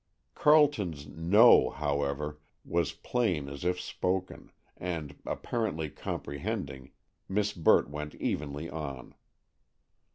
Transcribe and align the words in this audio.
Carleton's 0.33 1.05
"No," 1.05 1.69
however, 1.69 2.39
was 2.65 2.89
as 2.89 2.93
plain 2.97 3.47
as 3.47 3.63
if 3.63 3.79
spoken, 3.79 4.51
and, 4.75 5.15
apparently 5.27 5.91
comprehending, 5.91 6.89
Miss 7.29 7.53
Burt 7.53 7.87
went 7.87 8.15
evenly 8.15 8.67
on. 8.67 9.13